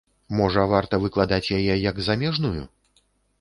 [0.37, 2.61] Можа варта выкладаць яе як замежную?